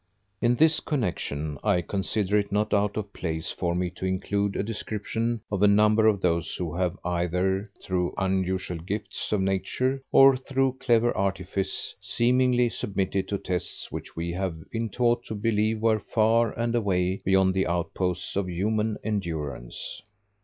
In 0.41 0.55
this 0.55 0.79
connection 0.79 1.59
I 1.63 1.81
consider 1.81 2.39
it 2.39 2.51
not 2.51 2.73
out 2.73 2.97
of 2.97 3.13
place 3.13 3.51
for 3.51 3.75
me 3.75 3.91
to 3.91 4.05
include 4.07 4.55
a 4.55 4.63
description 4.63 5.41
of 5.51 5.61
a 5.61 5.67
number 5.67 6.07
of 6.07 6.21
those 6.21 6.55
who 6.55 6.75
have, 6.75 6.97
either 7.05 7.69
through 7.83 8.15
unusual 8.17 8.79
gifts 8.79 9.31
of 9.31 9.41
nature 9.41 10.01
or 10.11 10.35
through 10.35 10.77
clever 10.79 11.15
artifice, 11.15 11.93
seemingly 12.01 12.67
submitted 12.67 13.27
to 13.27 13.37
tests 13.37 13.91
which 13.91 14.15
we 14.15 14.31
have 14.31 14.71
been 14.71 14.89
taught 14.89 15.23
to 15.25 15.35
believe 15.35 15.79
were 15.79 15.99
far 15.99 16.49
and 16.57 16.73
away 16.73 17.21
beyond 17.23 17.53
the 17.53 17.67
outposts 17.67 18.35
of 18.35 18.49
human 18.49 18.97
endurance. 19.03 20.01